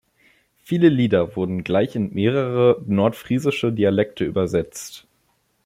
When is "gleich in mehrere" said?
1.63-2.81